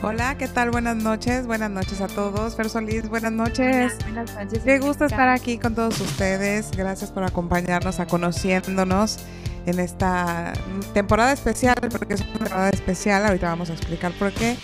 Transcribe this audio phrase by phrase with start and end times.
[0.00, 0.70] Hola, ¿qué tal?
[0.70, 2.54] Buenas noches, buenas noches a todos.
[2.54, 3.96] Fer Solís, buenas noches.
[4.04, 4.62] Buenas noches.
[4.62, 6.70] Qué gusto estar aquí con todos ustedes.
[6.70, 9.18] Gracias por acompañarnos a conociéndonos
[9.66, 10.52] en esta
[10.94, 13.26] temporada especial, porque es una temporada especial.
[13.26, 14.56] Ahorita vamos a explicar por qué.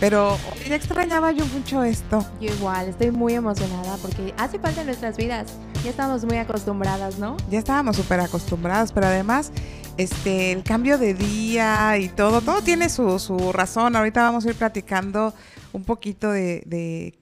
[0.00, 0.36] Pero
[0.68, 2.26] ya extrañaba yo mucho esto.
[2.40, 5.52] Yo igual, estoy muy emocionada porque hace falta en nuestras vidas.
[5.84, 7.36] Ya estamos muy acostumbradas, ¿no?
[7.48, 9.52] Ya estábamos súper acostumbrados, pero además
[9.96, 13.94] este, el cambio de día y todo, todo tiene su, su razón.
[13.96, 15.34] Ahorita vamos a ir platicando
[15.72, 17.18] un poquito de, de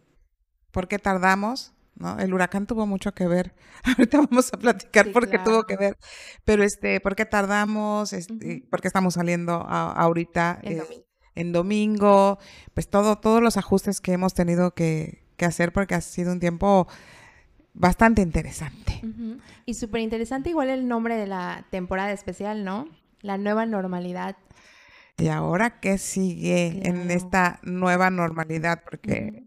[0.71, 1.73] por qué tardamos.
[1.97, 2.19] ¿no?
[2.19, 3.55] El huracán tuvo mucho que ver.
[3.85, 5.45] Ahorita vamos a platicar Sí, por qué claro.
[5.51, 5.97] tuvo que ver.
[6.45, 11.05] Pero este, por qué tardamos, este, por qué estamos saliendo a- ahorita El eh, domingo.
[11.35, 12.39] en domingo,
[12.73, 16.41] pues todo, todos los ajustes que hemos tenido que, que hacer porque ha sido un
[16.41, 16.89] tiempo
[17.75, 19.01] bastante interesante.
[19.67, 22.89] Y súper interesante igual el nombre de la temporada especial, ¿no?
[23.23, 24.37] La nueva normalidad.
[25.19, 28.83] ¿Y ahora qué sigue en esta nueva normalidad?
[28.85, 29.45] Porque,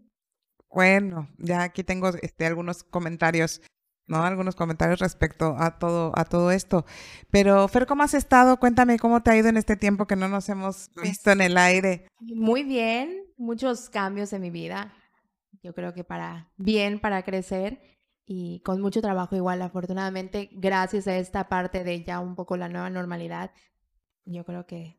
[0.70, 3.60] bueno, ya aquí tengo este, algunos comentarios,
[4.06, 4.22] ¿no?
[4.22, 6.84] Algunos comentarios respecto a todo, a todo esto.
[7.30, 8.60] Pero, Fer, ¿cómo has estado?
[8.60, 11.56] Cuéntame cómo te ha ido en este tiempo que no nos hemos visto en el
[11.56, 12.06] aire.
[12.20, 14.94] Muy bien, muchos cambios en mi vida.
[15.62, 17.80] Yo creo que para bien, para crecer
[18.26, 22.68] y con mucho trabajo igual, afortunadamente, gracias a esta parte de ya un poco la
[22.68, 23.50] nueva normalidad,
[24.24, 24.98] yo creo que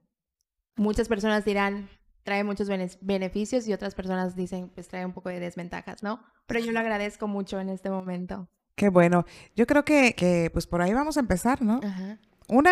[0.76, 1.90] muchas personas dirán
[2.24, 6.24] trae muchos bene- beneficios y otras personas dicen pues trae un poco de desventajas, ¿no?
[6.48, 8.50] Pero yo lo agradezco mucho en este momento.
[8.76, 9.26] Qué bueno.
[9.56, 11.80] Yo creo que, que pues por ahí vamos a empezar, ¿no?
[11.84, 12.20] Ajá.
[12.50, 12.72] Una,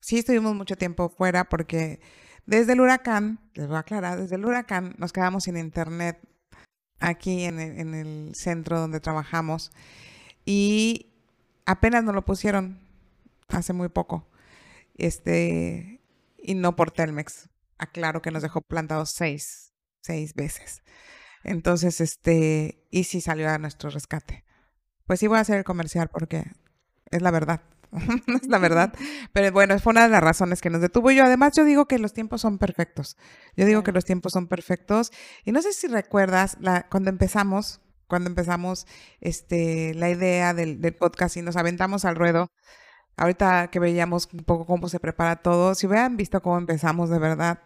[0.00, 2.00] sí estuvimos mucho tiempo fuera porque
[2.46, 6.20] desde el huracán, les voy a aclarar, desde el huracán nos quedamos sin internet
[7.00, 9.72] aquí en el, en el centro donde trabajamos
[10.44, 11.12] y
[11.66, 12.80] apenas nos lo pusieron
[13.48, 14.28] hace muy poco.
[14.96, 16.00] Este,
[16.38, 17.48] y no por Telmex.
[17.78, 20.82] Aclaro que nos dejó plantados seis, seis veces.
[21.42, 24.44] Entonces, este, y sí salió a nuestro rescate.
[25.06, 26.44] Pues sí voy a hacer el comercial porque
[27.10, 27.62] es la verdad.
[28.42, 28.92] es la verdad.
[29.32, 31.10] Pero bueno, fue una de las razones que nos detuvo.
[31.10, 33.16] Y yo además yo digo que los tiempos son perfectos.
[33.56, 35.12] Yo digo que los tiempos son perfectos.
[35.44, 38.86] Y no sé si recuerdas la, cuando empezamos, cuando empezamos
[39.20, 42.50] este, la idea del, del podcast y nos aventamos al ruedo.
[43.16, 47.20] Ahorita que veíamos un poco cómo se prepara todo, si hubieran visto cómo empezamos de
[47.20, 47.60] verdad,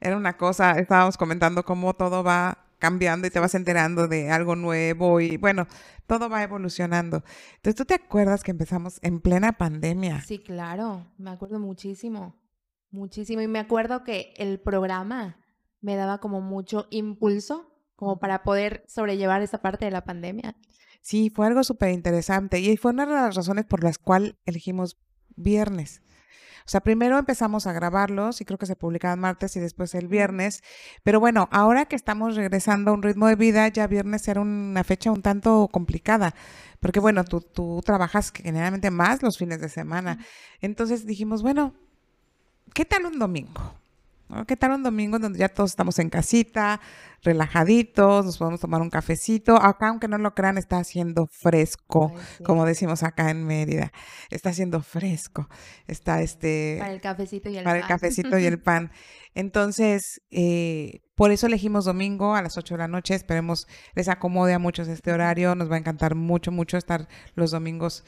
[0.00, 4.56] era una cosa, estábamos comentando cómo todo va cambiando y te vas enterando de algo
[4.56, 5.66] nuevo y bueno,
[6.06, 7.22] todo va evolucionando.
[7.56, 10.22] Entonces, ¿tú te acuerdas que empezamos en plena pandemia?
[10.22, 12.36] Sí, claro, me acuerdo muchísimo,
[12.90, 13.42] muchísimo.
[13.42, 15.38] Y me acuerdo que el programa
[15.80, 20.54] me daba como mucho impulso como para poder sobrellevar esa parte de la pandemia.
[21.00, 24.98] Sí, fue algo súper interesante y fue una de las razones por las cuales elegimos
[25.36, 26.02] viernes.
[26.66, 30.08] O sea, primero empezamos a grabarlos y creo que se publicaban martes y después el
[30.08, 30.64] viernes.
[31.04, 34.82] Pero bueno, ahora que estamos regresando a un ritmo de vida, ya viernes era una
[34.82, 36.34] fecha un tanto complicada.
[36.80, 40.18] Porque bueno, tú, tú trabajas generalmente más los fines de semana.
[40.60, 41.72] Entonces dijimos, bueno,
[42.74, 43.74] ¿qué tal un domingo?
[44.48, 46.80] ¿Qué tal un domingo donde ya todos estamos en casita,
[47.22, 49.56] relajaditos, nos podemos tomar un cafecito?
[49.56, 52.44] Acá, aunque no lo crean, está haciendo fresco, Ay, sí.
[52.44, 53.92] como decimos acá en Mérida.
[54.30, 55.48] Está haciendo fresco.
[55.86, 57.88] Está este Para el cafecito y el para el pan.
[57.88, 58.90] cafecito y el pan.
[59.34, 63.14] Entonces, eh, por eso elegimos domingo a las 8 de la noche.
[63.14, 65.54] Esperemos les acomode a muchos este horario.
[65.54, 67.06] Nos va a encantar mucho, mucho estar
[67.36, 68.04] los domingos,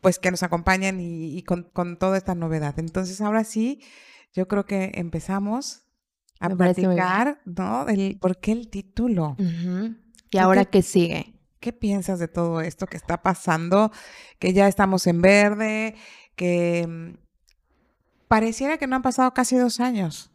[0.00, 2.78] pues que nos acompañen y, y con, con toda esta novedad.
[2.78, 3.80] Entonces, ahora sí,
[4.32, 5.82] yo creo que empezamos
[6.40, 7.86] a Me platicar, ¿no?
[7.88, 9.36] El, ¿Por qué el título?
[9.38, 9.94] ¿Y
[10.30, 11.34] ¿Tú ahora qué- qué sigue?
[11.60, 13.92] ¿Qué piensas de todo esto que está pasando?
[14.40, 15.94] Que ya estamos en verde,
[16.34, 17.16] que mm,
[18.28, 20.28] pareciera que no han pasado casi dos años.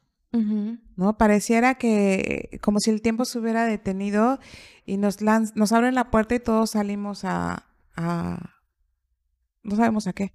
[0.95, 1.17] ¿no?
[1.17, 4.39] Pareciera que como si el tiempo se hubiera detenido
[4.85, 7.65] y nos, lanz- nos abren la puerta y todos salimos a,
[7.95, 8.53] a-
[9.63, 10.33] no sabemos a qué,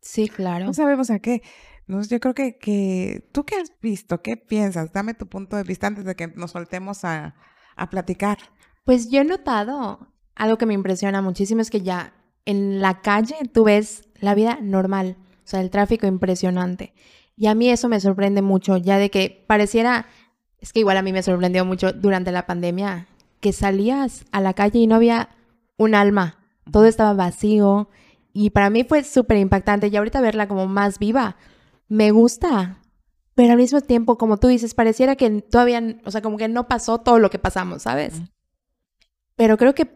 [0.00, 0.64] Sí, claro.
[0.66, 1.42] no sabemos a qué.
[1.90, 5.64] No, yo creo que, que tú qué has visto, qué piensas, dame tu punto de
[5.64, 7.34] vista antes de que nos soltemos a,
[7.74, 8.38] a platicar.
[8.84, 10.06] Pues yo he notado
[10.36, 12.14] algo que me impresiona muchísimo es que ya
[12.44, 16.94] en la calle tú ves la vida normal, o sea, el tráfico impresionante.
[17.36, 20.06] Y a mí eso me sorprende mucho, ya de que pareciera,
[20.60, 23.08] es que igual a mí me sorprendió mucho durante la pandemia,
[23.40, 25.30] que salías a la calle y no había
[25.76, 26.38] un alma,
[26.70, 27.88] todo estaba vacío.
[28.32, 31.34] Y para mí fue súper impactante y ahorita verla como más viva,
[31.90, 32.80] me gusta.
[33.34, 36.68] Pero al mismo tiempo, como tú dices, pareciera que todavía, o sea, como que no
[36.68, 38.22] pasó todo lo que pasamos, ¿sabes?
[39.36, 39.90] Pero creo que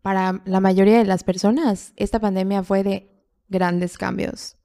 [0.00, 3.10] para la mayoría de las personas, esta pandemia fue de
[3.48, 4.56] grandes cambios.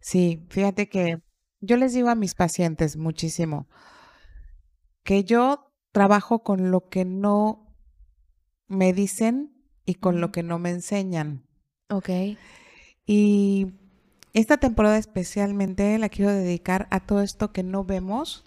[0.00, 1.22] Sí, fíjate que
[1.60, 3.66] yo les digo a mis pacientes muchísimo,
[5.02, 7.74] que yo trabajo con lo que no
[8.66, 9.54] me dicen
[9.86, 11.46] y con lo que no me enseñan.
[11.88, 12.10] Ok.
[13.06, 13.72] Y
[14.34, 18.44] esta temporada especialmente la quiero dedicar a todo esto que no vemos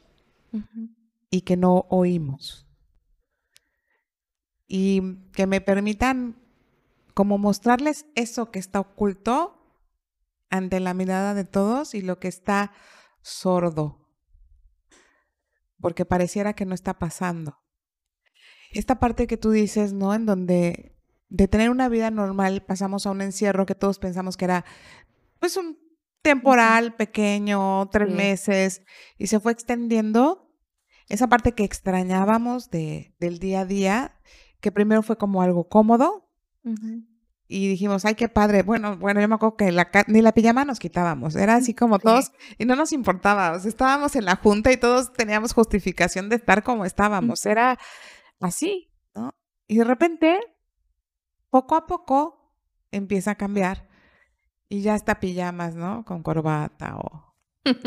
[1.29, 2.67] y que no oímos.
[4.67, 6.35] Y que me permitan
[7.13, 9.57] como mostrarles eso que está oculto
[10.49, 12.73] ante la mirada de todos y lo que está
[13.21, 14.09] sordo.
[15.79, 17.59] Porque pareciera que no está pasando.
[18.71, 20.13] Esta parte que tú dices, ¿no?
[20.13, 20.97] En donde
[21.29, 24.65] de tener una vida normal pasamos a un encierro que todos pensamos que era
[25.39, 25.77] pues un
[26.21, 28.15] temporal pequeño, tres Sí.
[28.15, 28.81] meses,
[29.17, 30.43] y se fue extendiendo.
[31.09, 34.19] Esa parte que extrañábamos de, del día a día,
[34.59, 36.29] que primero fue como algo cómodo,
[37.49, 38.61] y dijimos, ay, qué padre.
[38.63, 41.37] Bueno, bueno, yo me acuerdo que la, ni la pijama nos quitábamos.
[41.37, 42.01] Era así como Sí.
[42.03, 43.53] todos, y no nos importaba.
[43.53, 47.45] O sea, estábamos en la junta y todos teníamos justificación de estar como estábamos.
[47.45, 47.79] Era
[48.41, 49.33] así, ¿no?
[49.65, 50.39] Y de repente,
[51.49, 52.53] poco a poco,
[52.91, 53.86] empieza a cambiar.
[54.69, 56.03] Y ya está pijamas, ¿no?
[56.05, 57.33] Con corbata o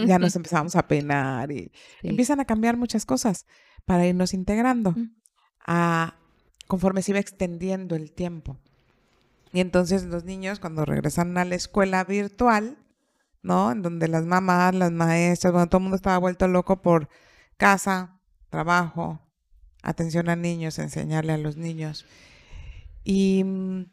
[0.07, 1.73] ya nos empezamos a peinar y
[2.03, 2.09] Sí.
[2.09, 3.47] empiezan a cambiar muchas cosas
[3.85, 5.15] para irnos integrando Mm.
[5.67, 6.15] a,
[6.69, 8.59] conforme se iba extendiendo el tiempo.
[9.53, 12.79] Y entonces los niños cuando regresan a la escuela virtual,
[13.43, 13.73] ¿no?
[13.73, 17.09] En donde las mamás, las maestras, bueno, todo el mundo estaba vuelto loco por
[17.57, 19.21] casa, trabajo,
[19.83, 22.07] atención a niños, enseñarle a los niños.
[23.03, 23.85] Y mm,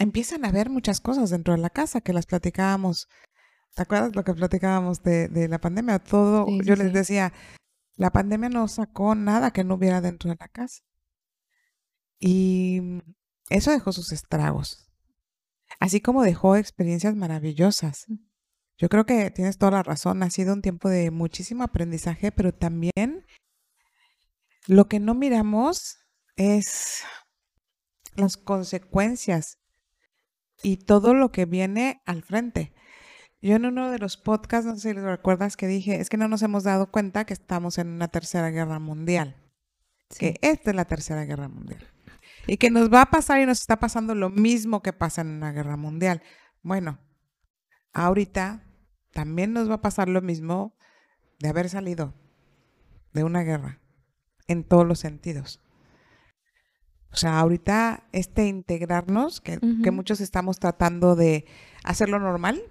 [0.00, 3.06] empiezan a ver muchas cosas dentro de la casa que las platicábamos.
[3.76, 5.98] ¿Te acuerdas lo que platicábamos de, de la pandemia?
[6.00, 6.92] Todo, Sí, sí, yo les sí.
[6.92, 7.32] decía,
[7.96, 10.82] la pandemia no sacó nada que no hubiera dentro de la casa.
[12.18, 12.80] Y
[13.50, 14.90] eso dejó sus estragos,
[15.78, 18.06] así como dejó experiencias maravillosas.
[18.08, 18.16] Mm.
[18.78, 22.54] Yo creo que tienes toda la razón, ha sido un tiempo de muchísimo aprendizaje, pero
[22.54, 23.26] también
[24.66, 25.98] lo que no miramos
[26.36, 27.02] es
[28.16, 29.59] las consecuencias
[30.62, 32.72] y todo lo que viene al frente.
[33.42, 36.18] Yo en uno de los podcasts, no sé si lo recuerdas, que dije, es que
[36.18, 39.36] no nos hemos dado cuenta que estamos en una tercera guerra mundial,
[40.18, 41.86] que esta es la tercera guerra mundial
[42.46, 45.28] y que nos va a pasar y nos está pasando lo mismo que pasa en
[45.28, 46.22] una guerra mundial.
[46.62, 46.98] Bueno,
[47.92, 48.64] ahorita
[49.12, 50.76] también nos va a pasar lo mismo
[51.38, 52.14] de haber salido
[53.12, 53.80] de una guerra
[54.46, 55.60] en todos los sentidos.
[57.12, 59.58] O sea, ahorita este integrarnos, que,
[59.90, 61.44] muchos estamos tratando de
[61.82, 62.62] hacerlo normal,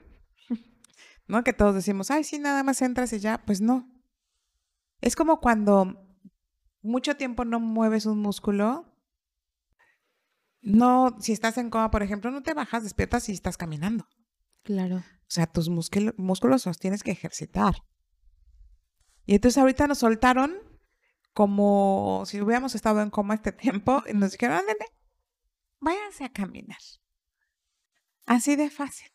[1.27, 1.43] ¿no?
[1.43, 3.91] Que todos decimos, ay, sí, nada más entras y ya, pues no.
[5.01, 6.05] Es como cuando
[6.81, 8.85] mucho tiempo no mueves un músculo,
[10.61, 14.07] no, si estás en coma, por ejemplo, no te bajas, despiertas y estás caminando.
[14.63, 14.97] Claro.
[14.97, 17.75] O sea, tus músculo- músculos los tienes que ejercitar.
[19.25, 20.53] Y entonces ahorita nos soltaron
[21.39, 24.85] como si hubiéramos estado en coma este tiempo y nos dijeron, ándale,
[25.79, 26.81] váyanse a caminar.
[28.25, 29.07] Así de fácil.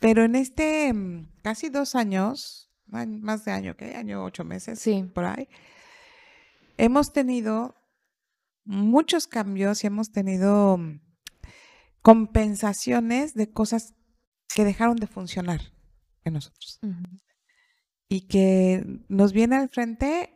[0.00, 3.96] Pero en este mm, casi dos años, más de año, ¿qué?
[3.96, 5.02] Año ocho meses, Sí.
[5.14, 5.46] por ahí,
[6.78, 7.74] hemos tenido
[8.64, 11.00] muchos cambios y hemos tenido mm,
[12.00, 13.92] compensaciones de cosas
[14.54, 15.60] que dejaron de funcionar
[16.24, 17.18] en nosotros Ujú.
[18.08, 20.32] y que nos viene al frente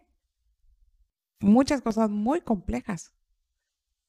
[1.41, 3.15] muchas cosas muy complejas,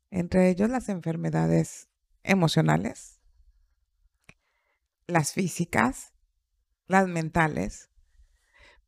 [0.10, 1.90] entre ellos las enfermedades
[2.24, 3.20] emocionales,
[5.08, 6.14] las físicas,
[6.88, 7.90] las mentales,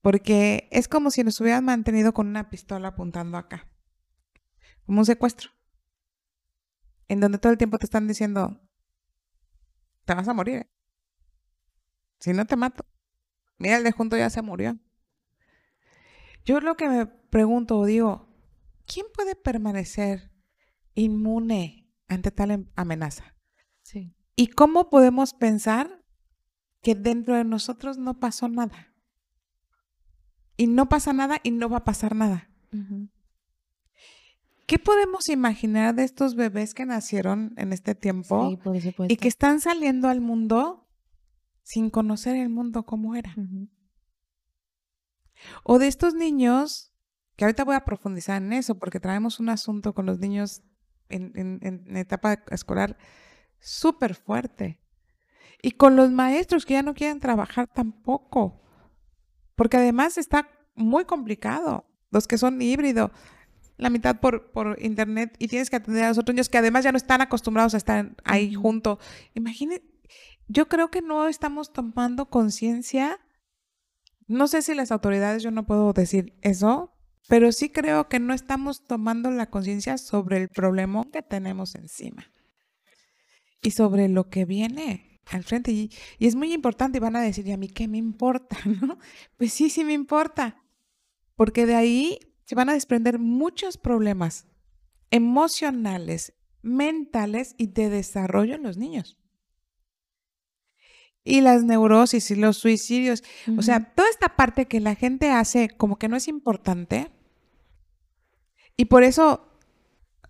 [0.01, 3.69] porque es como si nos hubieran mantenido con una pistola apuntando acá,
[4.85, 5.49] como un secuestro,
[7.07, 8.61] en donde todo el tiempo te están diciendo,
[10.05, 10.69] te vas a morir,
[12.19, 12.85] si no te mato.
[13.57, 14.77] Mira, el de junto ya se murió.
[16.45, 18.32] Yo lo que me pregunto o digo,
[18.93, 20.31] ¿quién puede permanecer
[20.93, 23.35] inmune ante tal em- amenaza?
[23.81, 24.15] Sí.
[24.35, 26.03] ¿Y cómo podemos pensar
[26.81, 28.93] que dentro de nosotros no pasó nada?
[30.57, 32.49] Y no pasa nada y no va a pasar nada.
[34.67, 39.13] ¿Qué podemos imaginar de estos bebés que nacieron en este tiempo Sí, por supuesto.
[39.13, 40.87] y que están saliendo al mundo
[41.63, 43.35] sin conocer el mundo como era?
[45.63, 46.92] O de estos niños,
[47.35, 50.61] que ahorita voy a profundizar en eso, porque traemos un asunto con los niños
[51.09, 52.97] en, en- en etapa escolar
[53.59, 54.79] súper fuerte.
[55.61, 58.61] Y con los maestros que ya no quieren trabajar tampoco.
[59.55, 61.85] Porque además está muy complicado.
[62.11, 63.11] Los que son híbrido,
[63.77, 66.83] la mitad por, por internet, y tienes que atender a los otros niños que además
[66.83, 68.61] ya no están acostumbrados a estar ahí Ujú.
[68.61, 68.99] junto.
[69.33, 69.83] Imagínate,
[70.47, 73.19] yo creo que no estamos tomando conciencia
[74.25, 76.92] no sé si las autoridades, yo no puedo decir eso,
[77.27, 82.31] pero sí creo que no estamos tomando la conciencia sobre el problema que tenemos encima
[83.61, 85.71] y sobre lo que viene al frente.
[85.71, 85.89] Y,
[86.19, 88.57] y, es muy importante y van a decir, ¿y a mí qué me importa?
[88.81, 88.97] ¿No?
[89.37, 90.63] Pues sí, sí me importa,
[91.35, 94.47] porque de ahí se van a desprender muchos problemas
[95.11, 99.17] emocionales, mentales y de desarrollo en los niños.
[101.23, 103.23] Y las neurosis y los suicidios.
[103.57, 107.11] O sea, toda esta parte que la gente hace como que no es importante.
[108.77, 109.49] Y por eso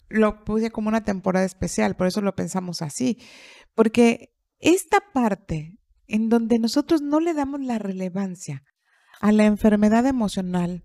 [0.10, 3.18] lo puse como una temporada especial, por eso lo pensamos así.
[3.74, 8.64] Porque esta parte en donde nosotros no le damos la relevancia
[9.20, 10.84] a la enfermedad emocional,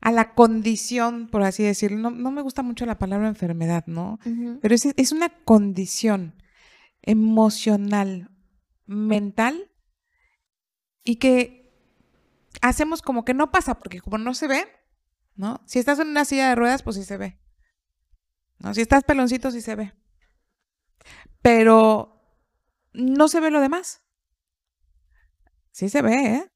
[0.00, 2.10] a la condición, por así decirlo.
[2.10, 4.18] No, me gusta mucho la palabra enfermedad, ¿no?
[4.60, 6.34] Pero es, es, una condición
[7.02, 8.30] emocional,
[8.86, 9.70] mental,
[11.04, 11.72] y que
[12.60, 14.66] hacemos como que no pasa, porque como no se ve,
[15.34, 15.62] ¿no?
[15.66, 17.40] Si estás en una silla de ruedas, pues sí se ve.
[18.58, 18.74] ¿no?
[18.74, 19.92] Si estás peloncito, sí se ve.
[21.40, 22.22] Pero
[22.92, 24.02] no se ve lo demás.
[25.70, 26.52] Sí se ve, ¿eh?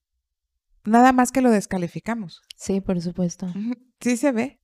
[0.85, 2.43] Nada más que lo descalificamos.
[2.57, 3.49] Sí, por supuesto.
[4.01, 4.61] Sí se ve,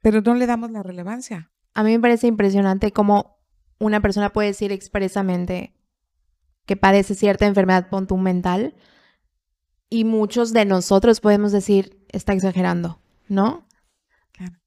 [0.00, 1.52] pero no le damos la relevancia.
[1.74, 3.38] A mí me parece impresionante cómo
[3.78, 5.74] una persona puede decir expresamente
[6.64, 8.74] que padece cierta enfermedad mental
[9.88, 13.66] y muchos de nosotros podemos decir está exagerando, ¿no?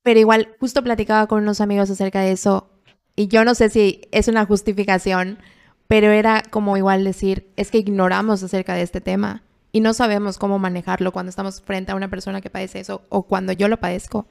[0.03, 2.71] Pero igual, justo platicaba con unos amigos acerca de eso
[3.15, 5.39] y yo no sé si es una justificación,
[5.87, 10.37] pero era como igual decir, es que ignoramos acerca de este tema y no sabemos
[10.37, 13.79] cómo manejarlo cuando estamos frente a una persona que padece eso o cuando yo lo
[13.79, 14.27] padezco.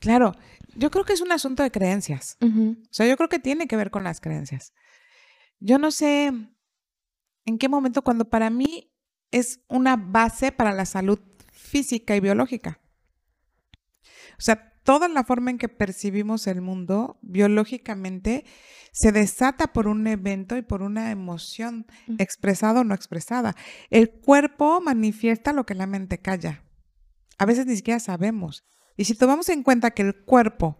[0.00, 0.34] Claro,
[0.76, 2.36] yo creo que es un asunto de creencias.
[2.40, 4.72] O sea, yo creo que tiene que ver con las creencias.
[5.60, 6.32] Yo no sé
[7.48, 8.92] en qué momento, cuando para mí
[9.30, 11.18] es una base para la salud
[11.50, 12.78] física y biológica.
[14.38, 18.44] O sea, toda la forma en que percibimos el mundo biológicamente
[18.92, 21.86] se desata por un evento y por una emoción
[22.18, 23.54] expresada o no expresada.
[23.90, 26.64] El cuerpo manifiesta lo que la mente calla.
[27.36, 28.64] A veces ni siquiera sabemos.
[28.96, 30.78] Y si tomamos en cuenta que el cuerpo,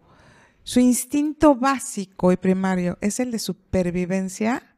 [0.63, 4.77] su instinto básico y primario es el de supervivencia,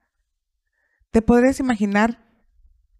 [1.11, 2.30] te podrías imaginar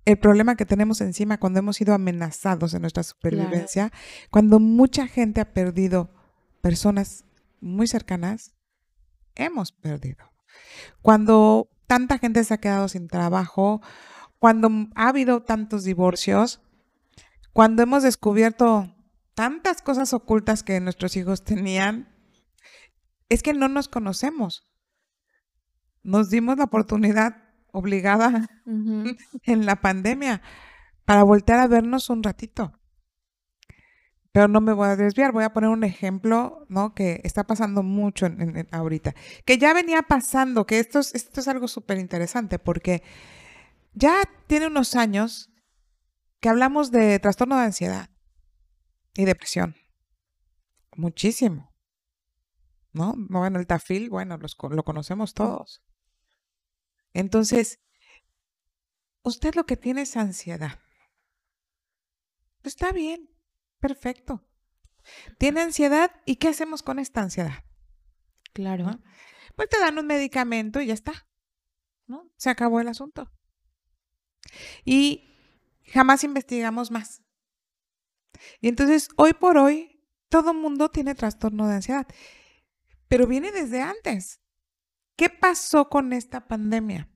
[0.06, 3.92] el problema que tenemos encima cuando hemos sido amenazados en nuestra supervivencia,
[4.30, 6.10] cuando mucha gente ha perdido
[6.62, 7.26] personas
[7.60, 8.56] muy cercanas,
[9.36, 10.32] hemos perdido.
[11.02, 13.82] Cuando tanta gente se ha quedado sin trabajo,
[14.40, 16.62] cuando ha habido tantos divorcios,
[17.54, 18.96] cuando hemos descubierto
[19.36, 22.10] tantas cosas ocultas que nuestros hijos tenían,
[23.30, 24.68] es que no nos conocemos.
[26.04, 28.48] Nos dimos la oportunidad obligada
[29.44, 30.42] en la pandemia
[31.06, 32.74] para voltear a vernos un ratito
[34.32, 35.32] pero no me voy a desviar.
[35.32, 36.94] Voy a poner un ejemplo, ¿no?
[36.94, 39.14] Que está pasando mucho en, ahorita.
[39.46, 43.04] Que ya venía pasando, que esto es, esto es algo súper interesante, porque
[43.94, 45.50] ya tiene unos años
[46.40, 48.10] que hablamos de trastorno de ansiedad
[49.14, 49.76] y depresión.
[50.96, 51.70] Muchísimo.
[52.94, 53.14] ¿No?
[53.18, 54.38] Bueno, el tafil, bueno,
[54.70, 55.82] lo conocemos todos.
[57.14, 57.80] Entonces,
[59.24, 60.80] usted lo que tiene es ansiedad.
[62.64, 63.32] Está bien,
[63.82, 64.48] Perfecto.
[65.40, 67.66] Tiene ansiedad y ¿qué hacemos con esta ansiedad?
[68.54, 69.02] Claro.
[69.56, 71.28] Pues te dan un medicamento y ya está.
[72.06, 72.32] ¿No?
[72.38, 73.32] Se acabó el asunto.
[74.86, 75.36] Y
[75.86, 77.24] jamás investigamos más.
[78.60, 80.00] Y entonces, hoy por hoy,
[80.30, 82.08] todo mundo tiene trastorno de ansiedad.
[83.08, 84.41] Pero viene desde antes.
[85.22, 87.08] ¿Qué pasó con esta pandemia?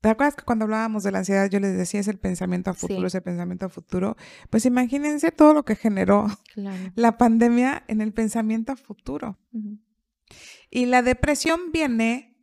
[0.00, 2.74] ¿Te acuerdas que cuando hablábamos de la ansiedad yo les decía es el pensamiento a
[2.74, 4.16] futuro, ese pensamiento a futuro?
[4.50, 6.28] Pues imagínense todo lo que generó
[6.94, 9.36] la pandemia en el pensamiento a futuro.
[10.70, 12.40] Y la depresión viene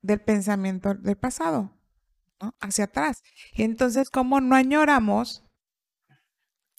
[0.00, 1.76] del pensamiento del pasado,
[2.40, 2.54] ¿no?
[2.60, 3.24] Hacia atrás.
[3.52, 5.44] Y entonces, ¿cómo no añoramos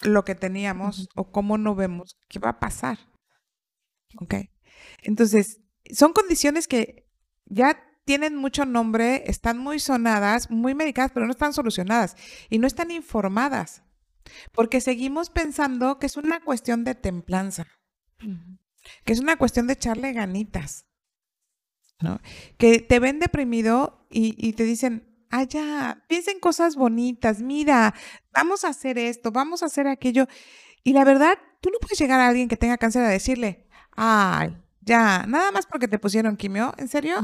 [0.04, 2.98] lo que teníamos o cómo no vemos qué va a pasar?
[4.22, 4.36] ¿Ok?
[5.04, 5.60] Entonces,
[5.92, 7.07] son condiciones que
[7.50, 12.16] ya tienen mucho nombre, están muy sonadas, muy medicadas, pero no están solucionadas
[12.50, 13.84] y no están informadas,
[14.54, 17.68] porque seguimos pensando que es una cuestión de templanza,
[19.04, 20.86] que es una cuestión de echarle ganitas,
[22.02, 22.22] ¿no?
[22.58, 27.94] Que te ven deprimido y, te dicen, ah, ya, piensen cosas bonitas, mira,
[28.32, 30.28] vamos a hacer esto, vamos a hacer aquello.
[30.82, 34.56] Y la verdad, tú no puedes llegar a alguien que tenga cáncer a decirle, ay,
[34.88, 37.18] ya, nada más porque te pusieron quimio, ¿en serio?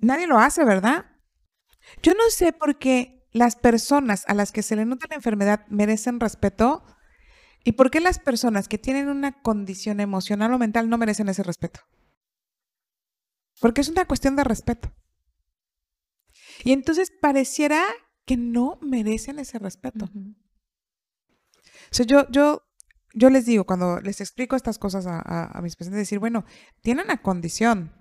[0.00, 1.06] nadie lo hace, ¿verdad?
[2.02, 5.66] Yo no sé por qué las personas a las que se le nota la enfermedad
[5.68, 6.84] merecen respeto
[7.64, 11.42] ¿Y por qué las personas que tienen una condición emocional o mental no merecen ese
[11.42, 11.80] respeto?
[13.60, 14.92] Porque es una cuestión de respeto.
[16.64, 17.82] Y entonces pareciera
[18.24, 20.06] que no merecen ese respeto.
[20.06, 22.62] O sea, yo, yo,
[23.14, 26.44] yo les digo, cuando les explico estas cosas a, mis pacientes, decir, bueno,
[26.80, 27.92] tienen una condición,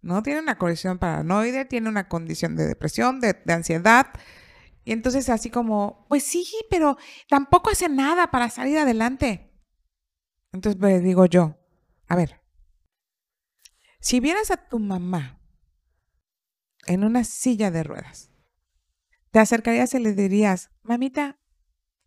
[0.00, 0.22] ¿no?
[0.22, 4.06] Tienen una condición paranoide, tienen una condición de depresión, de, de ansiedad.
[4.84, 6.96] Y entonces así como, pues sí, pero
[7.28, 9.52] tampoco hace nada para salir adelante.
[10.52, 11.58] Entonces les digo yo,
[12.06, 12.40] a ver,
[14.00, 15.40] si vieras a tu mamá
[16.86, 18.30] en una silla de ruedas,
[19.30, 21.38] te acercarías y le dirías, mamita,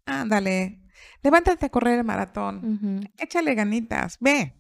[0.06, 0.81] ándale,
[1.22, 4.56] levántate a correr el maratón, échale ganitas, ve.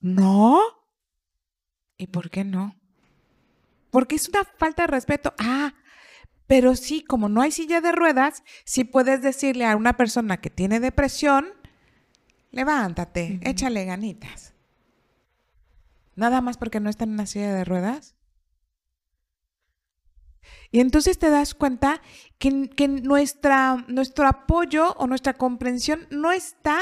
[0.00, 0.60] ¿No?
[1.96, 2.76] ¿Y por qué no?
[3.90, 5.34] Porque es una falta de respeto.
[5.38, 5.74] Ah,
[6.46, 10.50] pero sí, como no hay silla de ruedas, sí puedes decirle a una persona que
[10.50, 11.46] tiene depresión,
[12.50, 14.54] levántate, échale ganitas.
[16.14, 18.15] Nada más porque no está en una silla de ruedas.
[20.70, 22.00] Y entonces te das cuenta
[22.38, 26.78] que, que nuestra, nuestro apoyo o nuestra comprensión no está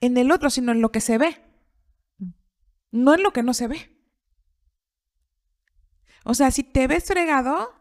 [0.00, 1.44] en el otro, sino en lo que se ve.
[2.90, 3.98] No en lo que no se ve.
[6.24, 7.72] O sea, si te ves fregado,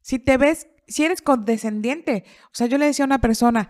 [0.00, 2.24] si te ves, si eres condescendiente.
[2.46, 3.68] O sea, yo le decía a una persona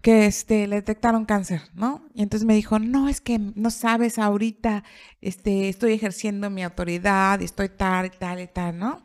[0.00, 2.08] que este, le detectaron cáncer, ¿no?
[2.14, 4.84] Y entonces me dijo, no, es que no sabes, ahorita
[5.20, 9.02] este, estoy ejerciendo mi autoridad estoy tal y tal y tal, ¿no?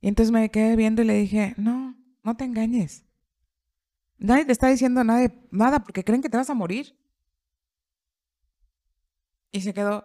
[0.00, 3.04] Y entonces me quedé viendo y le dije, no, no te engañes.
[4.18, 6.96] Nadie te está diciendo nada, nada porque creen que te vas a morir.
[9.52, 10.04] Y se quedó.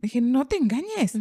[0.00, 1.18] Dije, no te engañes.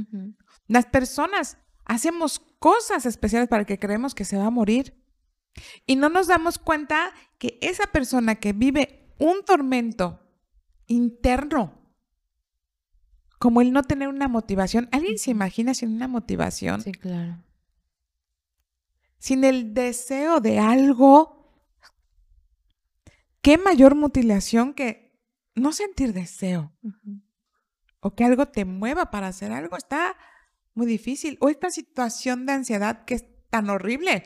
[0.67, 4.93] Las personas hacemos cosas especiales para que creemos que se va a morir.
[5.85, 10.19] Y no nos damos cuenta que esa persona que vive un tormento
[10.87, 11.73] interno,
[13.39, 16.81] como el no tener una motivación, ¿alguien se imagina sin una motivación?
[16.81, 17.43] Sí, claro.
[19.19, 21.35] Sin el deseo de algo.
[23.41, 25.19] ¿Qué mayor mutilación que
[25.55, 26.73] no sentir deseo?
[27.99, 29.77] O que algo te mueva para hacer algo.
[29.77, 30.15] Está
[30.73, 31.37] muy difícil.
[31.41, 34.23] O esta situación de ansiedad que es tan horrible.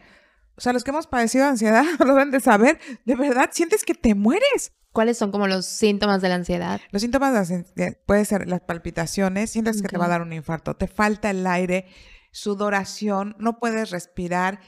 [0.61, 2.79] O sea, los que hemos padecido ansiedad lo deben de saber.
[3.03, 4.73] De verdad, sientes que te mueres.
[4.91, 6.79] ¿Cuáles son como los síntomas de la ansiedad?
[6.91, 10.33] Los síntomas de la puede ser las palpitaciones, sientes que te va a dar un
[10.33, 11.87] infarto, te falta el aire,
[12.31, 14.59] sudoración, no puedes respirar,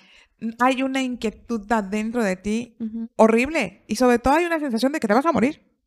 [0.59, 2.75] hay una inquietud dentro de ti
[3.15, 5.77] horrible y sobre todo hay una sensación de que te vas a morir.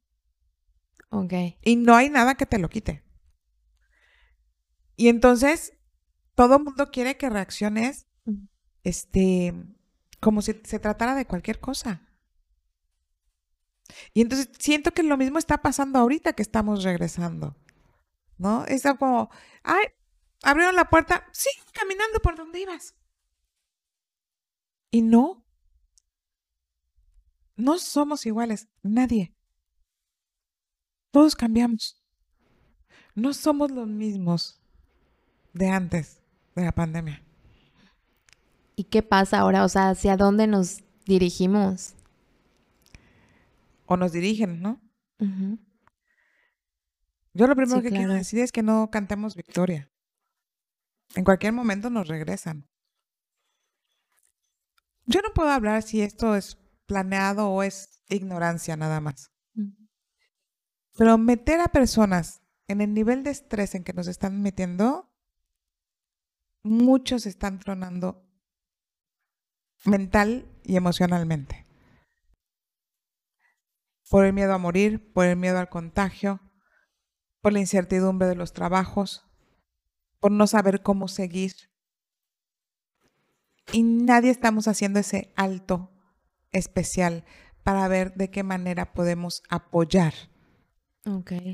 [1.10, 1.32] Ok.
[1.62, 3.02] Y no hay nada que te lo quite.
[4.94, 5.72] Y entonces
[6.36, 8.06] todo el mundo quiere que reacciones,
[8.84, 9.52] este,
[10.20, 12.02] como si se tratara de cualquier cosa.
[14.12, 17.56] Y entonces siento que lo mismo está pasando ahorita que estamos regresando.
[18.38, 18.64] ¿No?
[18.66, 19.30] Es como,
[19.62, 19.86] ay,
[20.42, 22.94] abrieron la puerta, sí, caminando por donde ibas.
[24.90, 25.44] Y no.
[27.56, 29.34] No somos iguales, nadie.
[31.10, 32.02] Todos cambiamos.
[33.14, 34.60] No somos los mismos
[35.54, 36.22] de antes
[36.54, 37.25] de la pandemia.
[38.76, 39.64] ¿Y qué pasa ahora?
[39.64, 41.94] O sea, ¿hacia dónde nos dirigimos?
[43.86, 44.80] O nos dirigen, ¿no?
[47.32, 49.90] Yo lo primero que quiero decir es que no cantemos victoria.
[51.14, 52.68] En cualquier momento nos regresan.
[55.06, 59.30] Yo no puedo hablar si esto es planeado o es ignorancia nada más.
[60.98, 65.10] Pero meter a personas en el nivel de estrés en que nos están metiendo
[66.62, 68.25] muchos están tronando
[69.84, 71.64] mental y emocionalmente.
[74.08, 76.40] Por el miedo a morir, por el miedo al contagio,
[77.40, 79.26] por la incertidumbre de los trabajos,
[80.20, 81.54] por no saber cómo seguir.
[83.72, 85.90] Y nadie estamos haciendo ese alto
[86.52, 87.24] especial
[87.64, 90.14] para ver de qué manera podemos apoyar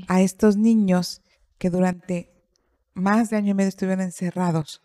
[0.07, 1.21] a estos niños
[1.57, 2.33] que durante
[2.93, 4.81] más de año y medio estuvieron encerrados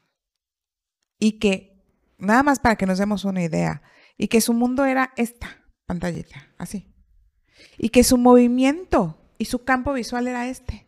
[1.19, 1.78] y que,
[2.19, 3.83] nada más para que nos demos una idea,
[4.17, 6.93] y que su mundo era esta pantallita, así.
[7.79, 10.87] Y que su movimiento y su campo visual era este.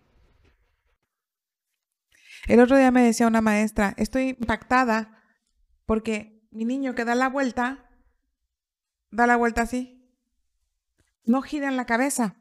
[2.46, 5.22] El otro día me decía una maestra, estoy impactada
[5.86, 7.88] porque mi niño que da la vuelta,
[9.10, 10.00] da la vuelta así,
[11.24, 12.36] no gira en la cabeza.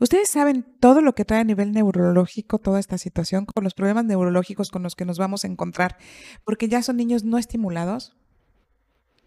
[0.00, 4.04] Ustedes saben todo lo que trae a nivel neurológico toda esta situación, con los problemas
[4.04, 5.98] neurológicos con los que nos vamos a encontrar,
[6.44, 8.16] porque ya son niños no estimulados.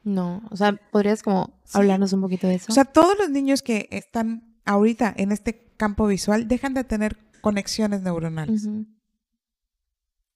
[0.04, 2.68] No, o sea, ¿podrías como hablarnos un poquito de eso?
[2.70, 7.18] O sea, todos los niños que están ahorita en este campo visual dejan de tener
[7.42, 8.68] conexiones neuronales.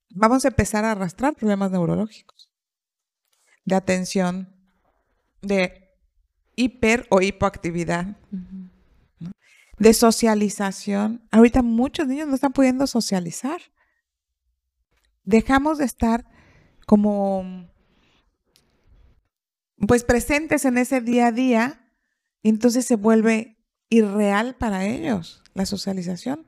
[0.09, 2.51] Vamos a empezar a arrastrar problemas neurológicos
[3.65, 4.55] de atención,
[5.41, 5.89] de
[6.55, 8.15] hiper o hipoactividad,
[9.77, 11.27] de socialización.
[11.31, 13.61] Ahorita muchos niños no están pudiendo socializar.
[15.23, 16.25] Dejamos de estar
[16.85, 17.67] como
[19.87, 21.91] pues presentes en ese día a día,
[22.41, 23.57] y entonces se vuelve
[23.89, 26.45] irreal para ellos la socialización,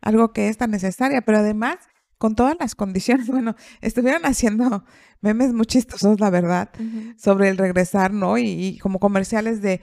[0.00, 1.76] algo que es tan necesaria, pero además
[2.18, 4.84] con todas las condiciones, bueno, estuvieron haciendo
[5.20, 6.70] memes muy chistosos, la verdad,
[7.16, 8.38] sobre el regresar, ¿no?
[8.38, 9.80] Y, como comerciales de,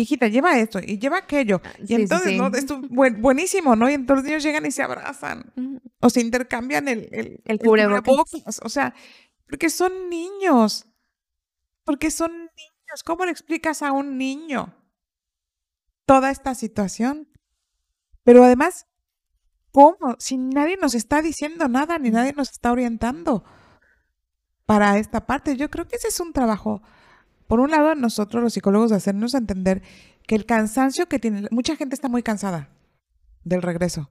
[0.00, 1.60] hijita, lleva esto y lleva aquello.
[1.64, 2.48] Ah, y entonces, ¿no?
[2.48, 3.88] Esto buenísimo, ¿no?
[3.90, 5.52] Y entonces los niños llegan y se abrazan
[6.00, 8.60] o se intercambian el, el, el cubrebocas.
[8.62, 8.94] O sea,
[9.48, 10.86] porque son niños.
[11.84, 13.02] Porque son niños.
[13.04, 14.74] ¿Cómo le explicas a un niño
[16.06, 17.28] toda esta situación?
[18.24, 18.86] Pero además,
[19.72, 20.16] ¿cómo?
[20.18, 23.44] Si nadie nos está diciendo nada, ni nadie nos está orientando
[24.66, 25.56] para esta parte.
[25.56, 26.82] Yo creo que ese es un trabajo,
[27.52, 29.82] por un lado, nosotros los psicólogos, hacernos entender
[30.26, 32.70] que el cansancio que tiene, mucha gente está muy cansada
[33.44, 34.10] del regreso,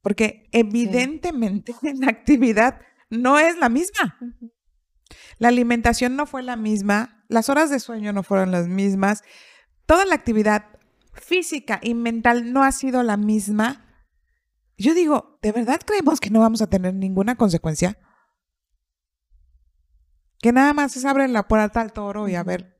[0.00, 2.80] porque evidentemente la actividad
[3.10, 4.18] no es la misma.
[5.36, 9.22] La alimentación no fue la misma, las horas de sueño no fueron las mismas,
[9.84, 10.64] toda la actividad
[11.12, 13.84] física y mental no ha sido la misma.
[14.78, 17.98] Yo digo, ¿de verdad creemos que no vamos a tener ninguna consecuencia?
[20.42, 22.76] Que nada más se abre la puerta al toro y a ver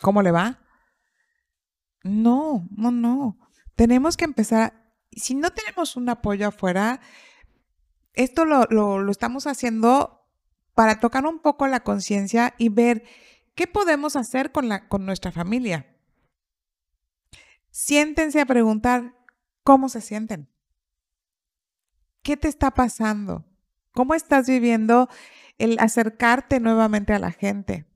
[0.00, 0.60] cómo le va.
[2.02, 3.38] No, no, no.
[3.76, 4.96] Tenemos que empezar.
[5.12, 7.00] Si no tenemos un apoyo afuera,
[8.14, 10.26] esto lo, lo estamos haciendo
[10.74, 13.04] para tocar un poco la conciencia y ver
[13.54, 15.94] qué podemos hacer con, la, con nuestra familia.
[17.70, 19.14] Siéntense a preguntar
[19.62, 20.50] cómo se sienten.
[22.22, 23.44] ¿Qué te está pasando?
[23.92, 25.10] ¿Cómo estás viviendo
[25.58, 27.86] el acercarte nuevamente a la gente?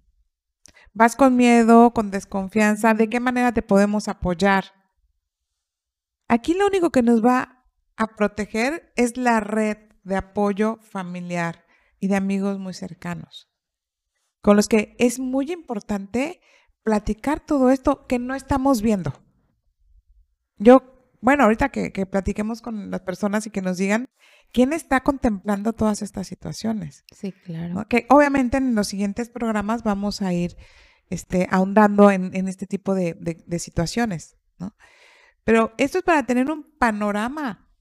[0.92, 2.94] ¿Vas con miedo, con desconfianza?
[2.94, 4.64] ¿De qué manera te podemos apoyar?
[6.28, 7.64] Aquí lo único que nos va
[7.96, 11.66] a proteger es la red de apoyo familiar
[12.00, 13.50] y de amigos muy cercanos,
[14.40, 16.40] con los que es muy importante
[16.82, 19.12] platicar todo esto que no estamos viendo.
[20.56, 20.95] Yo,
[21.26, 24.08] bueno, ahorita que, platiquemos con las personas y que nos digan
[24.52, 27.04] quién está contemplando todas estas situaciones.
[27.12, 27.84] Sí, claro.
[27.88, 30.56] Que obviamente en los siguientes programas vamos a ir
[31.10, 34.76] este, ahondando en, este tipo de, de situaciones, ¿no?
[35.42, 37.72] Pero esto es para tener un panorama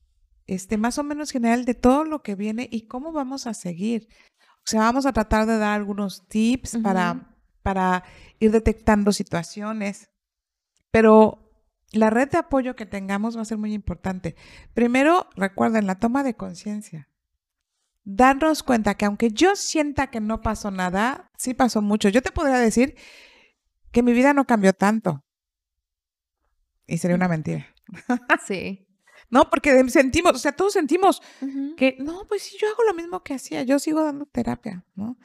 [0.48, 4.08] este, más o menos general de todo lo que viene y cómo vamos a seguir.
[4.40, 8.04] O sea, vamos a tratar de dar algunos tips para, para
[8.40, 10.10] ir detectando situaciones,
[10.90, 11.45] pero
[11.92, 14.36] la red de apoyo que tengamos va a ser muy importante.
[14.74, 17.10] Primero, recuerden la toma de conciencia.
[18.04, 22.10] Darnos cuenta que aunque yo sienta que no pasó nada, sí pasó mucho.
[22.10, 22.96] Yo te podría decir
[23.92, 25.24] que mi vida no cambió tanto.
[26.86, 27.68] Y sería una mentira.
[28.46, 28.82] Sí.
[29.30, 29.50] ¿no?
[29.50, 31.22] Porque sentimos, o sea, todos sentimos
[31.78, 35.18] que, no, pues sí, yo hago lo mismo que hacía, yo sigo dando terapia, ¿no?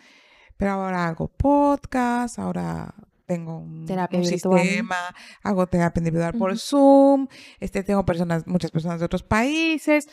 [0.57, 2.95] Pero ahora hago podcast, ahora
[3.31, 3.87] tengo un,
[4.25, 5.15] sistema,
[5.45, 7.29] hago terapia individual por Zoom,
[7.61, 10.09] este, tengo personas, muchas personas de otros países,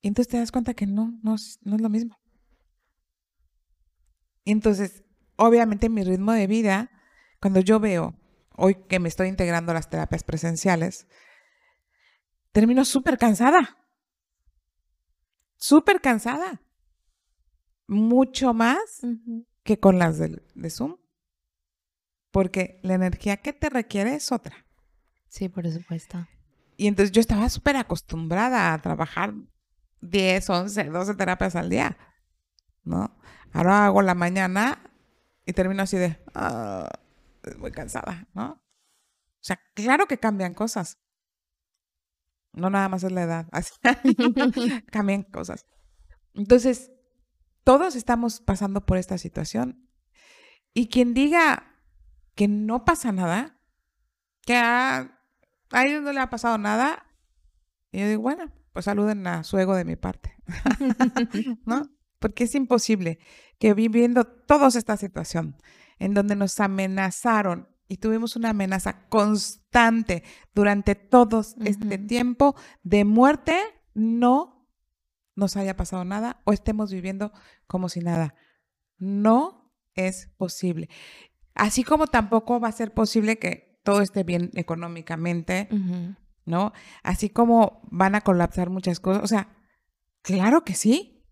[0.00, 2.16] y entonces te das cuenta que no, no, no es lo mismo.
[4.44, 5.02] Y entonces,
[5.34, 6.92] obviamente mi ritmo de vida,
[7.40, 8.14] cuando yo veo,
[8.56, 11.08] hoy que me estoy integrando a las terapias presenciales,
[12.52, 13.76] termino súper cansada.
[15.56, 16.62] Súper cansada.
[17.88, 19.00] Mucho más
[19.64, 21.01] que con las de, de, Zoom.
[22.32, 24.66] Porque la energía que te requiere es otra.
[25.28, 26.26] Sí, por supuesto.
[26.76, 29.34] Y entonces yo estaba súper acostumbrada a trabajar
[30.00, 31.96] 10, 11, 12 terapias al día.
[32.82, 33.16] ¿No?
[33.52, 34.90] Ahora hago la mañana
[35.46, 36.88] y termino así de, ah,
[37.58, 38.52] muy cansada, ¿no?
[38.52, 40.98] O sea, claro que cambian cosas.
[42.52, 43.48] No nada más es la edad.
[44.90, 45.66] Cambian cosas.
[46.34, 46.92] Entonces,
[47.64, 49.88] todos estamos pasando por esta situación.
[50.74, 51.71] Y quien diga
[52.34, 53.58] que no pasa nada,
[54.42, 55.20] que a,
[55.70, 57.06] a ellos no le ha pasado nada,
[57.90, 60.36] y yo digo, bueno, pues saluden a su ego de mi parte.
[61.66, 61.90] ¿No?
[62.18, 63.18] Porque es imposible
[63.58, 65.56] que viviendo toda esta situación
[65.98, 70.22] en donde nos amenazaron y tuvimos una amenaza constante
[70.54, 73.58] durante todo este tiempo de muerte,
[73.94, 74.68] no
[75.34, 77.32] nos haya pasado nada o estemos viviendo
[77.66, 78.34] como si nada.
[78.98, 80.88] No es posible.
[81.54, 85.68] Así como tampoco va a ser posible que todo esté bien económicamente.
[86.44, 86.72] ¿no?
[87.02, 89.22] Así como van a colapsar muchas cosas.
[89.22, 89.56] O sea,
[90.22, 91.24] claro que sí.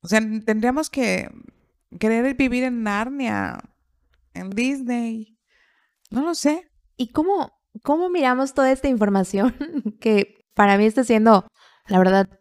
[0.00, 1.28] O sea, tendríamos que
[1.98, 3.58] querer vivir en Narnia,
[4.34, 5.38] en Disney.
[6.10, 6.70] No lo sé.
[6.96, 9.54] ¿Y cómo, cómo miramos toda esta información
[10.00, 11.46] que para mí está siendo,
[11.86, 12.40] la verdad,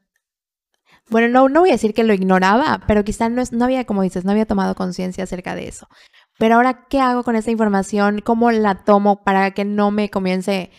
[1.09, 3.85] bueno, no, no voy a decir que lo ignoraba, pero quizá no, es- no había,
[3.85, 5.87] como dices, no había tomado conciencia acerca de eso.
[6.37, 8.19] Pero ahora, ¿qué hago con esta información?
[8.21, 10.69] ¿Cómo la tomo para que no me comience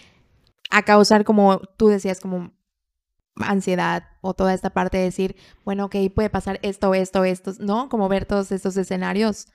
[0.70, 2.52] a causar, como tú decías, como
[3.36, 7.88] ansiedad o toda esta parte de decir, bueno, ok, puede pasar esto, esto, esto, ¿no?
[7.88, 9.46] Como ver todos estos escenarios.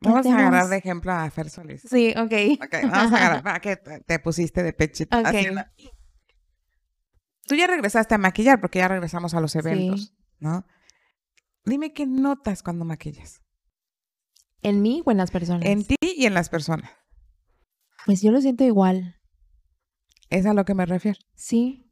[0.00, 1.80] ¿Qué Vamos a agarrar de ejemplo a Fer Solís.
[1.88, 2.62] Sí, ok.
[2.62, 3.42] Ok, vamos a agarrar.
[3.42, 5.16] ¿Para qué te te pusiste de pechito?
[5.18, 5.24] Ok.
[5.26, 5.64] Así, ¿no?
[7.46, 10.66] Tú ya regresaste a maquillar porque ya regresamos a los eventos, ¿no?
[11.64, 13.40] Dime qué notas cuando maquillas.
[14.62, 15.64] ¿En mí o en las personas?
[15.66, 16.90] En ti y en las personas.
[18.04, 19.16] Pues yo lo siento igual.
[20.28, 21.88] Es a lo que me refiero, Sí,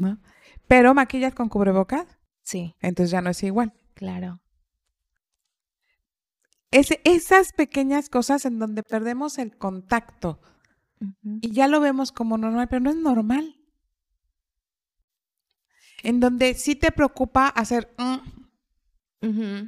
[0.00, 0.20] ¿no?
[0.68, 2.06] Pero maquillas con cubrebocas,
[2.42, 3.72] sí, entonces ya no es igual.
[3.94, 4.40] claro.
[6.70, 10.40] Es, esas pequeñas cosas en donde perdemos el contacto
[11.42, 13.56] y ya lo vemos como normal, pero no es normal.
[16.02, 17.92] En donde sí te preocupa hacer...
[17.98, 19.62] mm,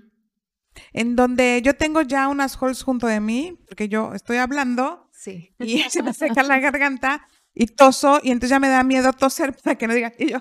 [0.92, 5.54] en donde yo tengo ya unas holes junto de mí, porque yo estoy hablando Sí.
[5.60, 9.54] y se me seca la garganta y toso y entonces ya me da miedo toser
[9.62, 10.38] para que no diga, y yo,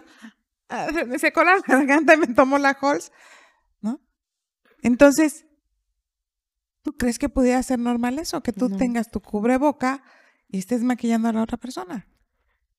[0.70, 3.12] ah, me secó la garganta y me tomo la holes,
[3.82, 4.02] ¿no?
[4.82, 5.46] Entonces,
[6.82, 8.42] ¿tú crees que pudiera ser normal eso?
[8.42, 8.78] Que tú No.
[8.78, 10.04] tengas tu cubreboca
[10.50, 12.08] y estés maquillando a la otra persona.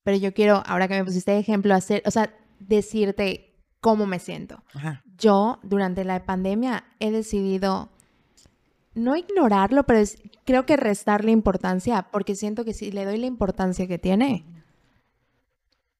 [0.03, 4.19] Pero yo quiero, ahora que me pusiste de ejemplo, hacer, o sea, decirte cómo me
[4.19, 4.62] siento.
[4.75, 5.03] Ajá.
[5.19, 7.90] Yo, durante la pandemia, he decidido
[8.95, 13.27] no ignorarlo, pero es- creo que restarle importancia, porque siento que si le doy la
[13.27, 14.45] importancia que tiene,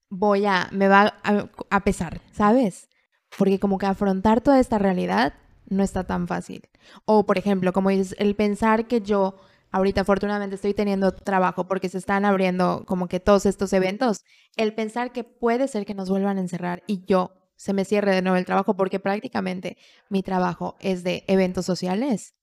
[0.09, 2.89] voy a, me va a, a pesar, ¿sabes?
[3.37, 5.33] Porque como que afrontar toda esta realidad
[5.67, 6.61] no está tan fácil.
[7.05, 9.35] O, por ejemplo, como dices, el pensar que yo
[9.75, 14.23] ahorita afortunadamente estoy teniendo trabajo porque se están abriendo como que todos estos eventos,
[14.55, 18.15] el pensar que puede ser que nos vuelvan a encerrar y yo se me cierre
[18.15, 19.75] de nuevo el trabajo porque prácticamente
[20.09, 22.35] mi trabajo es de eventos sociales.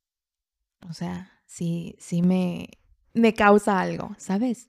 [0.86, 2.68] O sea, sí, sí me,
[3.14, 4.68] me causa algo, ¿sabes?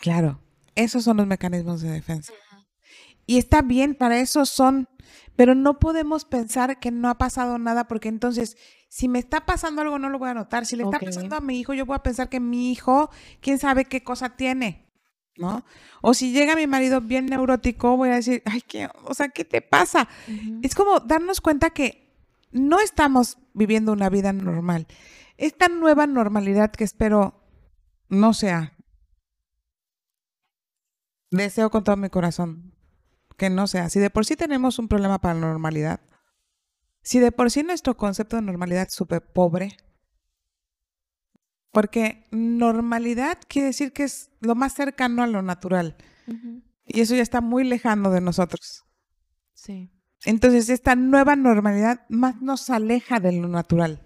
[0.00, 0.40] Claro,
[0.74, 2.32] esos son los mecanismos de defensa.
[3.24, 4.88] Y está bien, para eso son,
[5.36, 8.56] pero no podemos pensar que no ha pasado nada porque entonces,
[8.88, 10.66] si me está pasando algo, no lo voy a notar.
[10.66, 13.58] Si le está pasando a mi hijo, yo voy a pensar que mi hijo, quién
[13.58, 14.88] sabe qué cosa tiene,
[15.36, 15.64] ¿no?
[16.00, 19.44] O si llega mi marido bien neurótico, voy a decir, ay, ¿qué, o sea, ¿qué
[19.44, 20.08] te pasa?
[20.62, 22.08] Es como darnos cuenta que
[22.50, 24.86] no estamos viviendo una vida normal.
[25.36, 27.42] Esta nueva normalidad que espero
[28.08, 28.72] no sea.
[31.30, 32.74] Deseo con todo mi corazón
[33.36, 33.88] que no sea.
[33.88, 36.00] Si de por sí tenemos un problema para la normalidad,
[37.08, 39.78] si de por sí nuestro concepto de normalidad es súper pobre,
[41.72, 45.96] porque normalidad quiere decir que es lo más cercano a lo natural
[46.84, 48.84] y eso ya está muy lejano de nosotros.
[49.54, 49.90] Sí.
[50.26, 54.02] Entonces, esta nueva normalidad más nos aleja de lo natural.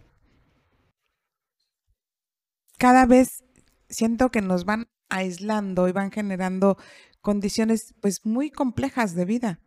[2.79, 3.43] Cada vez
[3.89, 6.77] siento que nos van aislando y van generando
[7.21, 9.61] condiciones pues muy complejas de vida.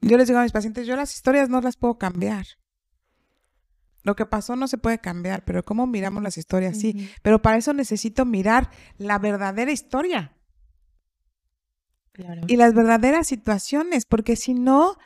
[0.00, 2.46] Yo les digo a mis pacientes, yo las historias no las puedo cambiar.
[4.02, 7.10] Lo que pasó no se puede cambiar, pero cómo miramos las historias sí.
[7.22, 10.34] Pero para eso necesito mirar la verdadera historia
[12.12, 12.42] Claro.
[12.46, 14.96] y las verdaderas situaciones, porque si no,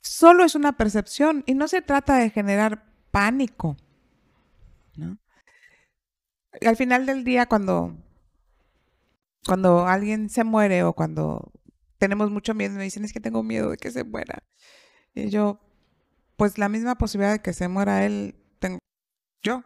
[0.00, 3.76] solo es una percepción y no se trata de generar pánico.
[6.66, 7.96] Al final del día, cuando,
[9.46, 11.52] cuando alguien se muere o cuando
[12.02, 14.42] tenemos mucho miedo, me dicen, es que tengo miedo de que se muera.
[15.14, 15.60] Y yo,
[16.34, 18.80] pues la misma posibilidad de que se muera él, tengo
[19.40, 19.62] yo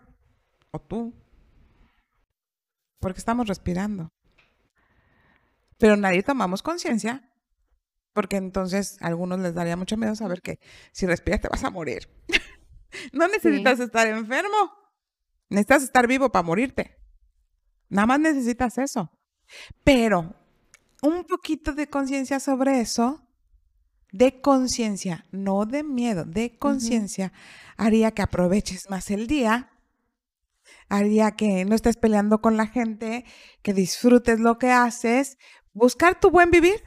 [0.70, 1.14] o tú,
[3.00, 4.10] porque estamos respirando.
[5.78, 7.32] Pero nadie tomamos conciencia,
[8.12, 10.60] porque entonces a algunos les daría mucho miedo saber que
[10.92, 12.10] si respiras te vas a morir.
[13.14, 14.74] no necesitas estar enfermo,
[15.48, 16.98] necesitas estar vivo para morirte.
[17.88, 19.10] Nada más necesitas eso.
[19.84, 20.34] Pero
[21.02, 23.26] un poquito de conciencia sobre eso,
[24.12, 27.32] de conciencia, no de miedo, de conciencia,
[27.76, 29.70] haría que aproveches más el día,
[30.88, 33.24] haría que no estés peleando con la gente,
[33.62, 35.38] que disfrutes lo que haces,
[35.72, 36.82] buscar tu buen vivir.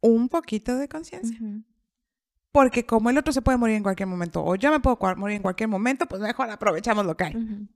[0.00, 1.38] Un poquito de conciencia.
[2.50, 5.36] Porque como el otro se puede morir en cualquier momento o yo me puedo morir
[5.36, 7.68] en cualquier momento, pues mejor aprovechamos lo que hay.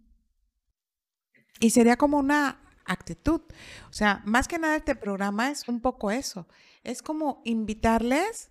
[1.61, 3.43] Y sería como una actitud.
[3.91, 6.47] O sea, más que nada este programa es un poco eso.
[6.85, 8.51] Es como invitarles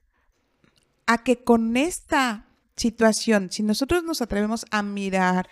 [1.06, 5.50] a que con esta situación, si nosotros nos atrevemos a mirar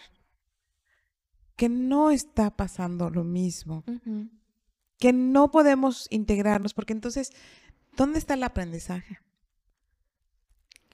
[1.55, 3.83] que no está pasando lo mismo,
[4.97, 7.31] que no podemos integrarnos, porque entonces,
[7.95, 9.19] ¿dónde está el aprendizaje?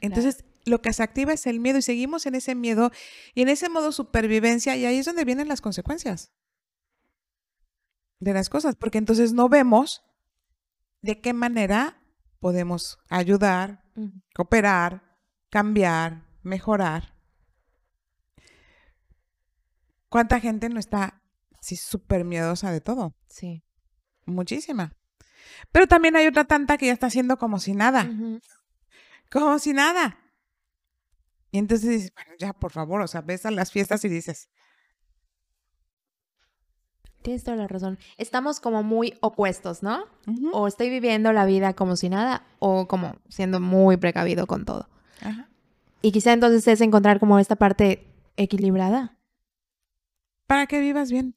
[0.02, 2.92] Entonces, lo que se activa es el miedo y seguimos en ese miedo
[3.34, 6.32] y en ese modo supervivencia y ahí es donde vienen las consecuencias
[8.20, 10.04] de las cosas, porque entonces no vemos
[11.02, 12.02] de qué manera
[12.40, 13.84] podemos ayudar,
[14.34, 15.18] cooperar,
[15.50, 17.16] cambiar, mejorar.
[20.10, 21.22] ¿Cuánta gente no está
[21.60, 23.16] así súper miedosa de todo?
[23.28, 23.64] Sí.
[24.26, 24.96] Muchísima.
[25.72, 28.10] Pero también hay otra tanta que ya está haciendo como si nada.
[29.32, 30.18] Como si nada.
[31.52, 34.50] Y entonces dices, bueno, ya, por favor, o sea, ves a las fiestas y dices.
[37.22, 38.00] Tienes toda la razón.
[38.18, 40.06] Estamos como muy opuestos, ¿no?
[40.54, 44.88] O estoy viviendo la vida como si nada, o como siendo muy precavido con todo.
[46.02, 49.18] Y quizá entonces es encontrar como esta parte equilibrada.
[50.48, 51.36] Para que vivas bien.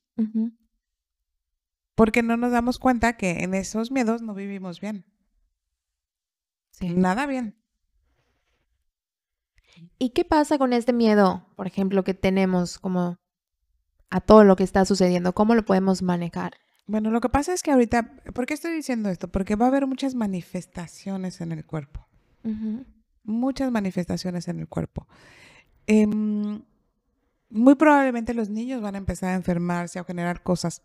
[1.96, 5.04] Porque no nos damos cuenta que en esos miedos no vivimos bien.
[6.70, 6.90] Sí.
[6.90, 7.56] Nada bien.
[9.98, 13.18] ¿Y qué pasa con este miedo, por ejemplo, que tenemos como
[14.12, 15.32] a todo lo que está sucediendo?
[15.32, 16.52] ¿Cómo lo podemos manejar?
[16.86, 19.28] Bueno, lo que pasa es que ahorita, ¿por qué estoy diciendo esto?
[19.28, 22.06] Porque va a haber muchas manifestaciones en el cuerpo.
[23.24, 25.06] Muchas manifestaciones en el cuerpo.
[25.86, 26.62] Em,
[27.48, 30.82] muy probablemente los niños van a empezar a enfermarse, a generar cosas.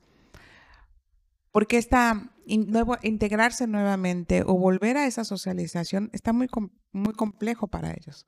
[1.52, 6.48] Porque esta nuevo, integrarse nuevamente o volver a esa socialización está muy,
[6.94, 8.26] muy complejo para ellos.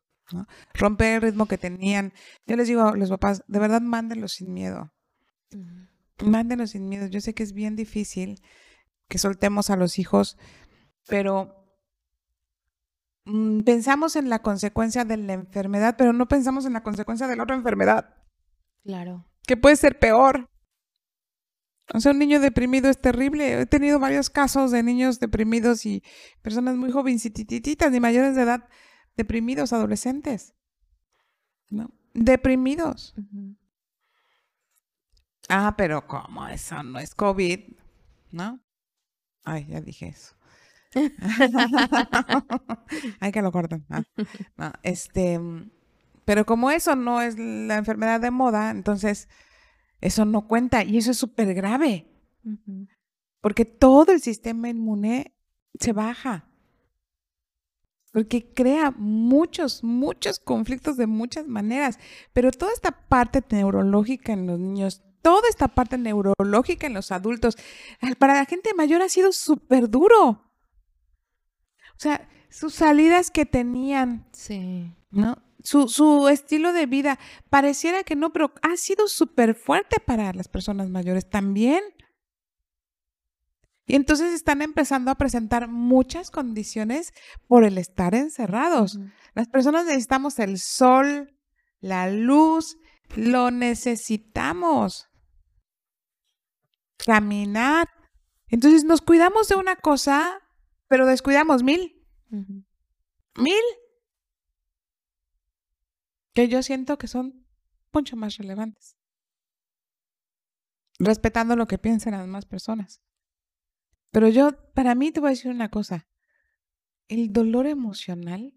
[0.73, 2.13] Romper el ritmo que tenían.
[2.45, 4.91] Yo les digo a los papás, de verdad, mándenlos sin miedo.
[6.23, 7.07] Mándenlos sin miedo.
[7.07, 8.41] Yo sé que es bien difícil
[9.07, 10.37] que soltemos a los hijos,
[11.07, 11.65] pero
[13.25, 17.35] mm, pensamos en la consecuencia de la enfermedad, pero no pensamos en la consecuencia de
[17.35, 18.15] la otra enfermedad.
[18.83, 19.25] Claro.
[19.47, 20.49] Que puede ser peor.
[21.91, 23.61] O sea, un niño deprimido es terrible.
[23.61, 26.03] He tenido varios casos de niños deprimidos y
[26.43, 28.69] personas muy jovencititas y mayores de edad
[29.19, 30.55] deprimidos, adolescentes.
[31.69, 31.91] ¿No?
[32.13, 33.13] Deprimidos.
[35.49, 36.47] Ah, pero ¿cómo?
[36.47, 37.59] Eso no es COVID,
[38.31, 38.61] ¿no?
[39.43, 40.35] Ay, ya dije eso.
[43.19, 43.85] Hay que lo corten.
[44.57, 45.37] Ah, este,
[46.23, 49.27] pero como eso no es la enfermedad de moda, entonces
[49.99, 52.07] eso no cuenta y eso es súper grave.
[53.41, 55.35] Porque todo el sistema inmune
[55.77, 56.48] se baja
[58.11, 61.99] porque crea muchos, muchos conflictos de muchas maneras,
[62.33, 67.57] pero toda esta parte neurológica en los niños, toda esta parte neurológica en los adultos,
[68.17, 70.27] para la gente mayor ha sido súper duro.
[70.29, 74.91] O sea, sus salidas que tenían, sí.
[75.11, 75.37] ¿no?
[75.61, 77.19] Su, su estilo de vida,
[77.49, 81.83] pareciera que no, pero ha sido súper fuerte para las personas mayores también.
[83.89, 87.11] Y entonces están empezando a presentar muchas condiciones
[87.47, 88.99] por el estar encerrados.
[89.33, 91.35] Las personas necesitamos el sol,
[91.79, 92.77] la luz,
[93.15, 95.09] lo necesitamos.
[97.03, 97.89] Caminar.
[98.49, 100.39] Entonces nos cuidamos de una cosa,
[100.87, 102.05] pero descuidamos mil.
[102.29, 103.63] Mil.
[106.35, 107.43] Que yo siento que son
[107.91, 108.95] mucho más relevantes.
[110.99, 113.01] Respetando lo que piensan las demás personas.
[114.11, 116.07] Pero yo, para mí te voy a decir una cosa.
[117.07, 118.53] El dolor emocional,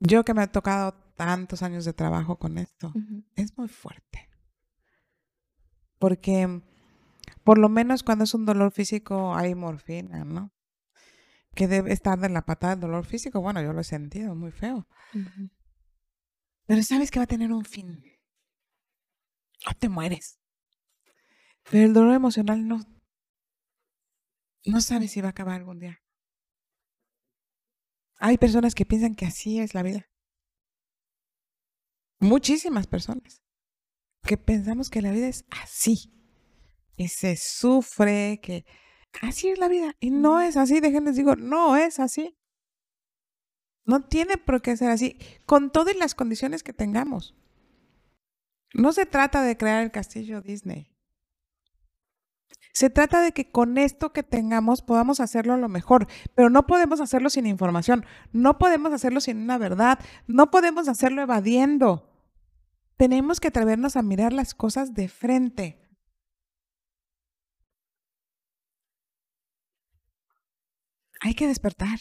[0.00, 2.92] yo que me ha tocado tantos años de trabajo con esto,
[3.34, 4.28] es muy fuerte.
[5.98, 6.62] Porque
[7.42, 10.52] por lo menos cuando es un dolor físico hay morfina, ¿no?
[11.54, 13.40] Que debe estar en la patada del dolor físico.
[13.40, 14.86] Bueno, yo lo he sentido, muy feo.
[16.66, 18.04] Pero sabes que va a tener un fin.
[19.66, 20.37] No te mueres.
[21.70, 22.80] Pero el dolor emocional no,
[24.64, 25.98] no sabe si va a acabar algún día.
[28.18, 30.08] Hay personas que piensan que así es la vida.
[32.20, 33.42] Muchísimas personas
[34.26, 36.12] que pensamos que la vida es así.
[36.96, 38.64] Y se sufre, que
[39.22, 39.94] así es la vida.
[40.00, 42.36] Y no es así, déjenles digo, no es así.
[43.84, 47.34] No tiene por qué ser así, con todas las condiciones que tengamos.
[48.74, 50.97] No se trata de crear el castillo Disney.
[52.78, 56.06] Se trata de que con esto que tengamos podamos hacerlo lo mejor,
[56.36, 59.98] pero no podemos hacerlo sin información, no podemos hacerlo sin una verdad,
[60.28, 62.08] no podemos hacerlo evadiendo.
[62.96, 65.80] Tenemos que atrevernos a mirar las cosas de frente.
[71.20, 71.98] Hay que despertar.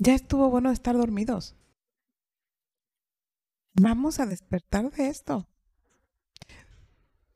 [0.00, 1.54] Ya estuvo bueno estar dormidos.
[3.74, 5.51] Vamos a despertar de esto.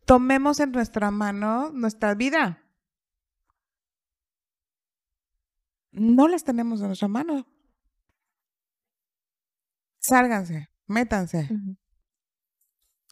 [0.07, 2.63] Tomemos en nuestra mano nuestra vida.
[5.91, 7.47] No las tenemos en nuestra mano.
[9.99, 11.49] Sálganse, métanse.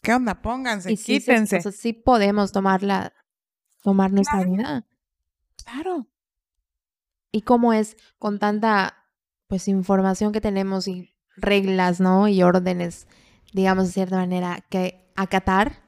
[0.02, 0.40] ¿Qué onda?
[0.42, 1.60] Pónganse, Y sí, se- quítense.
[1.62, 3.12] sea, sí podemos tomarla,
[3.82, 4.50] tomar nuestra Claro.
[4.52, 4.86] vida.
[5.64, 6.06] Claro.
[7.32, 9.00] Y cómo es con tanta
[9.48, 12.28] pues información que tenemos y reglas, ¿no?
[12.28, 13.06] Y órdenes,
[13.52, 15.83] digamos de cierta manera, que acatar.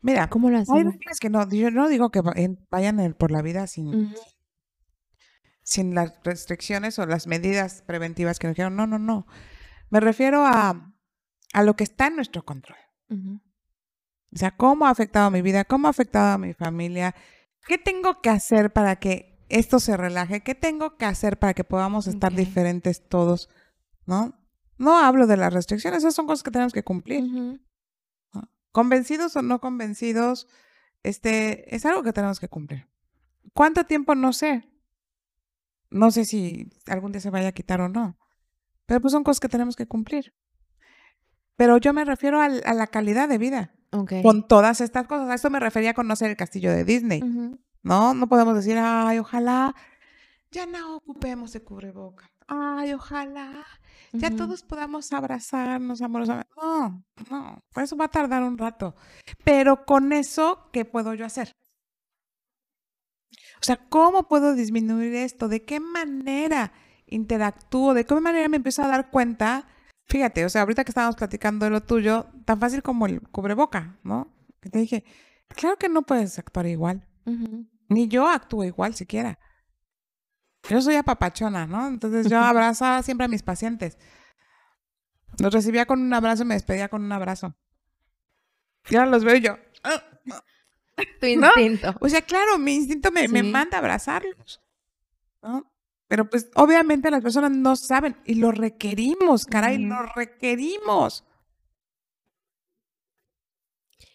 [0.00, 0.94] Mira, ¿Cómo lo hay hacemos?
[1.20, 2.20] que no, yo no digo que
[2.70, 4.14] vayan por la vida sin,
[5.62, 8.76] sin las restricciones o las medidas preventivas que nos dijeron.
[8.76, 9.26] No, no, no.
[9.90, 10.94] Me refiero a,
[11.52, 12.78] a lo que está en nuestro control.
[13.10, 17.14] O sea, cómo ha afectado mi vida, cómo ha afectado a mi familia,
[17.66, 21.64] qué tengo que hacer para que esto se relaje, qué tengo que hacer para que
[21.64, 23.48] podamos estar diferentes todos,
[24.04, 24.34] ¿no?
[24.76, 27.24] No hablo de las restricciones, esas son cosas que tenemos que cumplir.
[27.24, 27.58] Ujú.
[28.72, 30.46] Convencidos o no convencidos,
[31.02, 32.86] este, es algo que tenemos que cumplir.
[33.54, 34.14] ¿Cuánto tiempo?
[34.14, 34.68] No sé.
[35.90, 38.18] No sé si algún día se vaya a quitar o no.
[38.86, 40.34] Pero pues son cosas que tenemos que cumplir.
[41.56, 44.12] Pero yo me refiero a la calidad de vida Ok.
[44.22, 45.28] con todas estas cosas.
[45.30, 47.20] A eso me refería con no ser el castillo de Disney.
[47.82, 48.14] ¿no?
[48.14, 49.74] No podemos decir, ay, ojalá
[50.50, 52.30] ya no ocupemos de cubreboca.
[52.48, 53.64] Ay, ojalá
[54.12, 56.50] ya todos podamos abrazarnos amorosamente.
[56.56, 58.94] No, no, por eso va a tardar un rato.
[59.44, 61.52] Pero con eso, ¿qué puedo yo hacer?
[63.60, 65.48] O sea, ¿cómo puedo disminuir esto?
[65.48, 66.72] ¿De qué manera
[67.06, 67.94] interactúo?
[67.94, 69.66] ¿De qué manera me empiezo a dar cuenta?
[70.06, 73.98] Fíjate, o sea, ahorita que estábamos platicando de lo tuyo, tan fácil como el cubreboca,
[74.04, 74.32] ¿no?
[74.60, 75.04] Que te dije,
[75.48, 77.06] claro que no puedes actuar igual.
[77.90, 79.38] Ni yo actúo igual siquiera.
[80.68, 81.86] Yo soy apapachona, ¿no?
[81.88, 83.98] Entonces yo abrazaba siempre a mis pacientes.
[85.38, 87.54] Los recibía con un abrazo y me despedía con un abrazo.
[88.88, 89.56] Y ahora los veo y yo.
[89.84, 90.02] "Ah".
[91.20, 91.46] Tu ¿No?
[91.56, 91.94] instinto.
[92.00, 94.60] O sea, claro, mi instinto me, me manda a abrazarlos.
[95.42, 95.70] ¿no?
[96.08, 99.86] Pero pues obviamente las personas no saben y lo requerimos, caray, Ujú.
[99.94, 101.24] lo requerimos.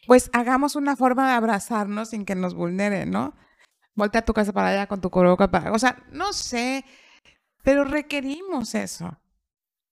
[0.08, 3.34] Pues hagamos una forma de abrazarnos sin que nos vulnere, ¿no?
[3.96, 5.72] Voltea a tu casa para allá con tu coroca para...
[5.72, 6.84] O sea, no sé,
[7.64, 9.18] pero requerimos eso.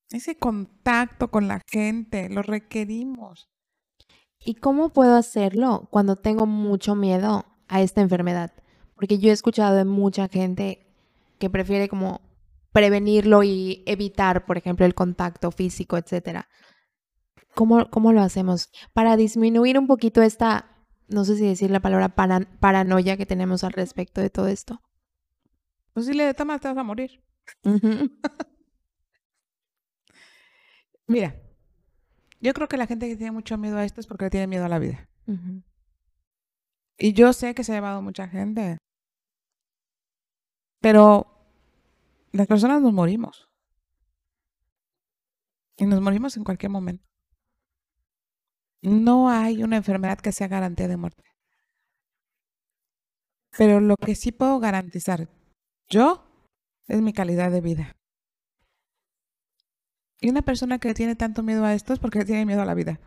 [0.09, 3.49] Ese contacto con la gente, lo requerimos.
[4.43, 8.51] ¿Y cómo puedo hacerlo cuando tengo mucho miedo a esta enfermedad?
[8.95, 10.87] Porque yo he escuchado de mucha gente
[11.39, 12.21] que prefiere como
[12.71, 16.47] prevenirlo y evitar, por ejemplo, el contacto físico, etcétera.
[17.53, 18.69] ¿Cómo, cómo lo hacemos?
[18.93, 20.80] Para disminuir un poquito esta,
[21.11, 24.81] no sé si decir la palabra para- paranoia que tenemos al respecto de todo esto.
[25.93, 27.23] Pues si le tomas te vas a morir.
[31.07, 31.35] Mira,
[32.39, 34.47] yo creo que la gente que tiene mucho miedo a esto es porque le tiene
[34.47, 35.09] miedo a la vida.
[36.97, 38.77] Y yo sé que se ha llevado mucha gente.
[40.79, 41.27] Pero
[42.31, 43.49] las personas nos morimos.
[45.77, 47.03] Y nos morimos en cualquier momento.
[48.81, 51.23] No hay una enfermedad que sea garantía de muerte.
[53.57, 55.27] Pero lo que sí puedo garantizar
[55.89, 56.23] yo
[56.87, 57.95] es mi calidad de vida.
[60.19, 62.75] Y una persona que tiene tanto miedo a esto es porque tiene miedo a la
[62.75, 62.99] vida,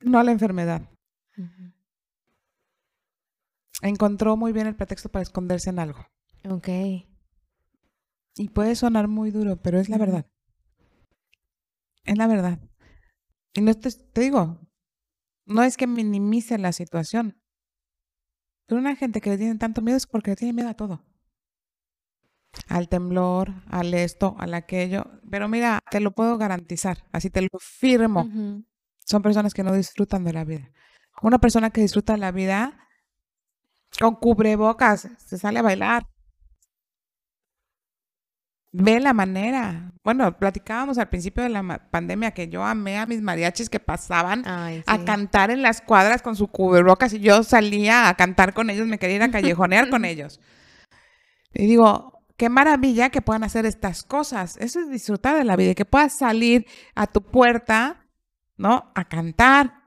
[0.00, 0.88] no a la enfermedad.
[3.82, 6.06] Encontró muy bien el pretexto para esconderse en algo.
[6.48, 6.68] Ok.
[8.36, 10.26] Y puede sonar muy duro, pero es la verdad.
[12.04, 12.58] Es la verdad.
[13.54, 14.58] Y no te, te digo,
[15.44, 17.40] no es que minimice la situación.
[18.66, 21.04] Pero una gente que le tiene tanto miedo es porque le tiene miedo a todo.
[22.68, 25.04] Al temblor, al esto, al aquello.
[25.30, 28.28] Pero mira, te lo puedo garantizar, así te lo firmo.
[29.04, 30.70] Son personas que no disfrutan de la vida.
[31.22, 32.78] Una persona que disfruta la vida
[33.98, 36.06] con cubrebocas, se sale a bailar.
[38.74, 39.92] Ve la manera.
[40.02, 44.42] Bueno, platicábamos al principio de la pandemia que yo amé a mis mariachis que pasaban
[44.46, 48.70] Ay, a cantar en las cuadras con su cubrebocas y yo salía a cantar con
[48.70, 50.40] ellos, me quería ir a callejonear con ellos.
[51.52, 54.56] Y digo, qué maravilla que puedan hacer estas cosas.
[54.56, 58.06] Eso es disfrutar de la vida y que puedas salir a tu puerta,
[58.56, 58.90] ¿no?
[58.94, 59.81] A cantar.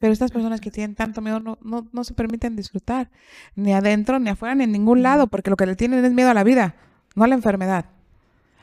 [0.00, 3.10] Pero estas personas que tienen tanto miedo no, no, no se permiten disfrutar,
[3.54, 6.30] ni adentro, ni afuera, ni en ningún lado, porque lo que le tienen es miedo
[6.30, 6.74] a la vida,
[7.14, 7.84] no a la enfermedad.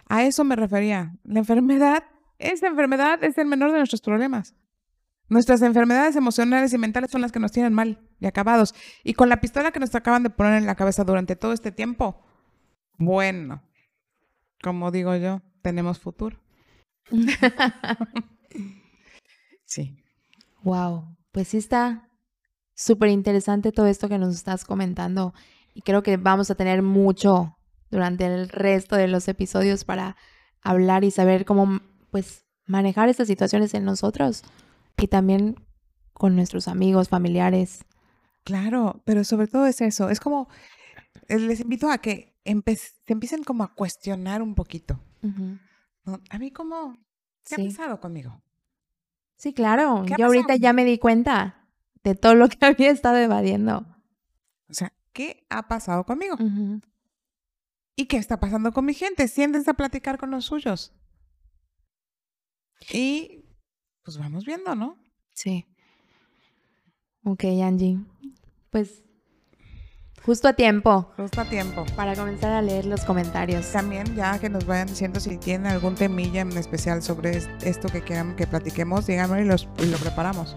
[0.09, 1.15] A eso me refería.
[1.23, 2.03] La enfermedad,
[2.39, 4.55] esa enfermedad es el menor de nuestros problemas.
[5.29, 8.73] Nuestras enfermedades emocionales y mentales son las que nos tienen mal y acabados.
[9.03, 11.71] Y con la pistola que nos acaban de poner en la cabeza durante todo este
[11.71, 12.25] tiempo,
[12.97, 13.61] bueno,
[14.63, 16.39] como digo yo, tenemos futuro.
[19.65, 20.01] sí.
[20.63, 22.09] Wow, pues sí está
[22.73, 25.35] súper interesante todo esto que nos estás comentando
[25.75, 27.59] y creo que vamos a tener mucho
[27.91, 30.15] durante el resto de los episodios para
[30.63, 31.79] hablar y saber cómo
[32.09, 34.41] pues manejar estas situaciones en nosotros
[34.97, 35.63] y también
[36.11, 37.85] con nuestros amigos, familiares.
[38.43, 40.49] Claro, pero sobre todo es eso, es como,
[41.27, 44.99] eh, les invito a que se empiecen como a cuestionar un poquito.
[46.31, 46.97] A mí como,
[47.43, 48.41] ¿qué ha pasado conmigo?
[49.37, 51.69] Sí, claro, yo ahorita ya me di cuenta
[52.03, 53.85] de todo lo que había estado evadiendo.
[54.69, 56.35] O sea, ¿qué ha pasado conmigo?
[57.95, 59.27] ¿Y qué está pasando con mi gente?
[59.27, 60.93] Siéntense a platicar con los suyos.
[62.91, 63.45] Y
[64.03, 64.97] pues vamos viendo, ¿no?
[65.33, 65.65] Sí.
[67.23, 67.99] Ok, Angie.
[68.69, 69.03] Pues
[70.27, 71.09] justo a tiempo.
[71.15, 71.85] Justo a tiempo.
[71.95, 73.71] Para comenzar a leer los comentarios.
[73.71, 78.01] También ya que nos vayan diciendo si tienen algún temilla en especial sobre esto que
[78.01, 80.55] quieran que platiquemos, díganme y, los, y lo preparamos.